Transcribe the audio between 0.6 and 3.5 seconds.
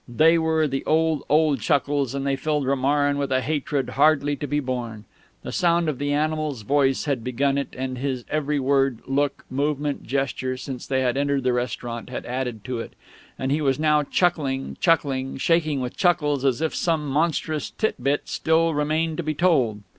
the old, old chuckles, and they filled Romarin with a